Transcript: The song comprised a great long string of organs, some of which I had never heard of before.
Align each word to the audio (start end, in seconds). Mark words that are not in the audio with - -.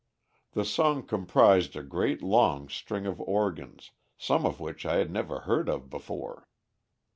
The 0.53 0.65
song 0.65 1.03
comprised 1.05 1.75
a 1.75 1.83
great 1.83 2.23
long 2.23 2.67
string 2.69 3.05
of 3.05 3.21
organs, 3.21 3.91
some 4.17 4.47
of 4.47 4.59
which 4.59 4.83
I 4.83 4.95
had 4.95 5.11
never 5.11 5.41
heard 5.41 5.69
of 5.69 5.91
before. 5.91 6.47